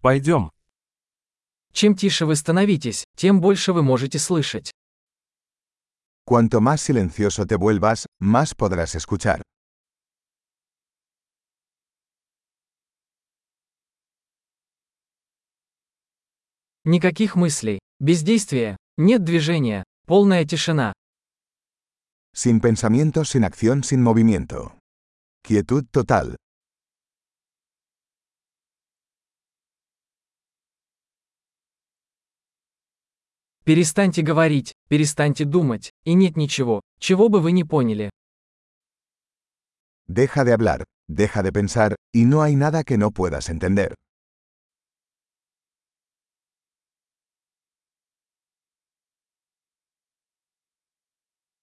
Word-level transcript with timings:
Пойдем. 0.00 0.50
Чем 1.72 1.94
тише 1.94 2.24
вы 2.24 2.34
становитесь, 2.34 3.04
тем 3.16 3.40
больше 3.40 3.72
вы 3.72 3.82
можете 3.82 4.18
слышать. 4.18 4.70
Cuanto 6.24 6.60
más 6.60 6.80
silencioso 6.80 7.44
te 7.44 7.56
vuelvas, 7.56 8.06
más 8.18 8.54
podrás 8.54 8.94
escuchar. 8.94 9.42
Никаких 16.84 17.36
мыслей, 17.36 17.78
бездействия, 17.98 18.76
нет 18.96 19.22
движения, 19.22 19.84
полная 20.06 20.46
тишина. 20.46 20.94
Sin 22.34 22.60
pensamiento, 22.60 23.24
sin 23.24 23.44
acción, 23.44 23.82
sin 23.84 24.02
movimiento. 24.02 24.78
Quietud 25.42 25.84
total. 25.90 26.36
Перестаньте 33.70 34.22
говорить, 34.22 34.74
перестаньте 34.88 35.44
думать, 35.44 35.92
и 36.02 36.14
нет 36.14 36.36
ничего, 36.36 36.80
чего 36.98 37.28
бы 37.28 37.38
вы 37.38 37.52
не 37.52 37.62
поняли. 37.62 38.10
Deja 40.08 40.42
de 40.44 40.52
hablar, 40.52 40.84
deja 41.06 41.44
de 41.44 41.52
pensar, 41.52 41.94
y 42.12 42.24
no 42.24 42.42
hay 42.42 42.56
nada 42.56 42.82
que 42.82 42.98
no 42.98 43.12
puedas 43.12 43.48
entender. 43.48 43.94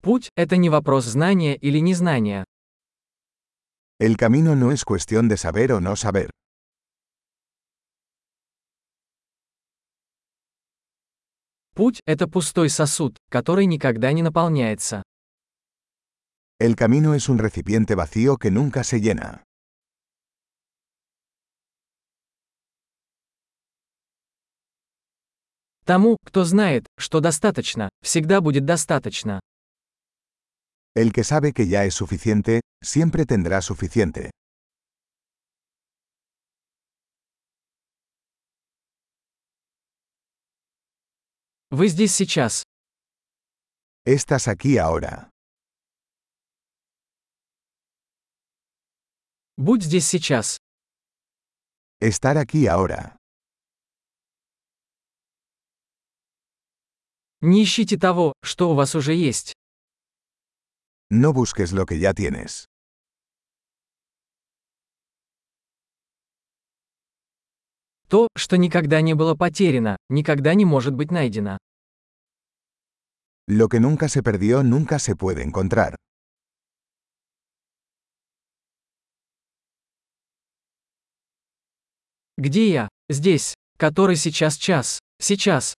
Путь– 0.00 0.30
это 0.36 0.56
не 0.56 0.70
вопрос 0.70 1.04
знания 1.04 1.54
или 1.54 1.80
незнания. 1.80 2.46
El 3.98 4.16
camino 4.16 4.54
no 4.56 4.72
es 4.72 4.86
cuestión 4.86 5.28
de 5.28 5.36
saber 5.36 5.74
o 5.74 5.82
no 5.82 5.96
saber. 5.96 6.30
Путь– 11.80 12.02
это 12.04 12.28
пустой 12.28 12.68
сосуд, 12.68 13.16
который 13.30 13.64
никогда 13.64 14.12
не 14.12 14.22
наполняется. 14.22 15.02
El 16.58 16.76
camino 16.76 17.14
es 17.14 17.30
un 17.30 17.38
recipiente 17.38 17.94
vacío 17.94 18.36
que 18.36 18.50
nunca 18.50 18.84
se 18.84 19.00
llena. 19.00 19.42
Тому, 25.86 26.18
кто 26.22 26.44
знает, 26.44 26.84
что 26.98 27.20
достаточно, 27.20 27.88
всегда 28.02 28.42
будет 28.42 28.66
достаточно. 28.66 29.40
El 30.94 31.14
que 31.14 31.24
sabe 31.24 31.54
que 31.54 31.66
ya 31.66 31.86
es 31.86 31.94
suficiente, 31.94 32.60
siempre 32.84 33.24
tendrá 33.24 33.62
suficiente. 33.62 34.30
Вы 41.72 41.86
здесь 41.86 42.12
сейчас. 42.12 42.64
Estás 44.04 44.48
aquí 44.48 44.76
ahora. 44.76 45.30
Будь 49.56 49.84
здесь 49.84 50.08
сейчас. 50.08 50.58
Estar 52.00 52.36
aquí 52.38 52.66
ahora. 52.66 53.16
Не 57.40 57.62
ищите 57.62 57.96
того, 57.98 58.32
что 58.42 58.70
у 58.70 58.74
вас 58.74 58.94
уже 58.96 59.14
есть. 59.14 59.52
No 61.12 61.32
busques 61.32 61.72
lo 61.72 61.86
que 61.86 61.98
ya 61.98 62.12
tienes. 62.14 62.66
То, 68.10 68.26
что 68.36 68.58
никогда 68.58 69.02
не 69.02 69.14
было 69.14 69.36
потеряно, 69.36 69.96
никогда 70.08 70.54
не 70.54 70.64
может 70.64 70.94
быть 70.94 71.12
найдено. 71.12 71.58
Lo 73.46 73.68
que 73.68 73.78
nunca 73.78 74.08
se 74.08 74.20
perdió 74.20 74.64
nunca 74.64 74.98
se 74.98 75.14
puede 75.14 75.44
encontrar. 75.44 75.94
Где 82.36 82.68
я? 82.70 82.88
Здесь. 83.08 83.54
Который 83.78 84.16
сейчас 84.16 84.56
час? 84.56 84.98
Сейчас. 85.20 85.74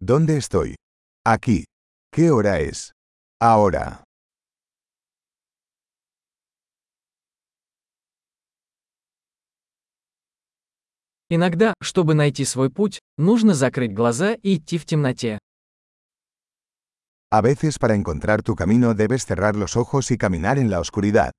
¿Dónde 0.00 0.38
estoy? 0.38 0.74
Aquí. 1.24 1.66
¿Qué 2.12 2.32
hora 2.32 2.58
es? 2.58 2.90
Ahora. 3.40 4.02
Иногда, 11.32 11.74
чтобы 11.80 12.14
найти 12.14 12.44
свой 12.44 12.70
путь, 12.70 12.98
нужно 13.16 13.54
закрыть 13.54 13.94
глаза 13.94 14.34
и 14.34 14.56
идти 14.56 14.78
в 14.78 14.84
темноте. 14.84 15.38
A 17.32 17.40
veces 17.40 17.78
para 17.78 17.94
encontrar 17.94 18.42
tu 18.42 18.56
camino 18.56 18.94
debes 18.94 19.24
cerrar 19.24 19.54
los 19.54 19.76
ojos 19.76 20.10
y 20.10 20.18
caminar 20.18 20.58
en 20.58 20.68
la 20.68 20.80
oscuridad. 20.80 21.30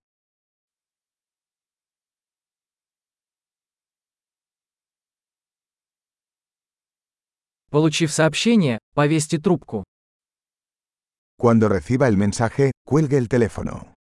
Получив 7.69 8.13
сообщение, 8.13 8.79
повесьте 8.93 9.39
трубку. 9.39 9.83
Cuando 11.37 11.67
reciba 11.67 12.07
el 12.07 12.15
mensaje, 12.15 12.71
cuelgue 12.85 13.17
el 13.17 13.27
teléfono. 13.27 13.93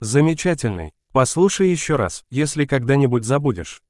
Замечательный. 0.00 0.92
Послушай 1.12 1.70
еще 1.70 1.96
раз, 1.96 2.24
если 2.30 2.64
когда-нибудь 2.64 3.24
забудешь. 3.24 3.82